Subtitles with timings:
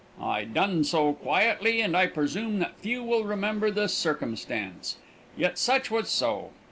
[0.19, 4.95] I done so quietly and I presume that few will remember the sircumstans,
[5.37, 6.49] yet such was so.